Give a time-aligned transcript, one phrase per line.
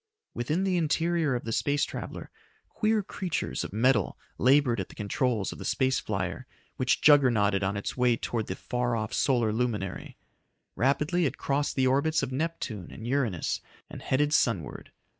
[0.33, 2.31] Within the interior of the space traveler,
[2.69, 7.77] queer creatures of metal labored at the controls of the space flyer which juggernauted on
[7.77, 10.17] its way towards the far off solar luminary.
[10.75, 13.61] Rapidly it crossed the orbits of Neptune and Uranus
[13.91, 14.91] and headed sunward.